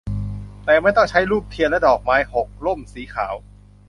[0.65, 3.33] แต่ไม่ต้องใช้ธูปเทียนและดอกไม้ หก ร่มสีขาว